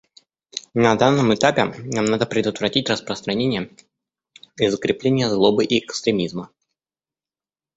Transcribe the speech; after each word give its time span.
На 0.73 0.95
данном 0.95 1.31
этапе 1.31 1.65
нам 1.65 2.05
надо 2.05 2.25
предотвратить 2.25 2.89
распространение 2.89 3.69
и 4.57 4.67
закрепление 4.67 5.29
злобы 5.29 5.63
и 5.63 5.77
экстремизма. 5.77 6.49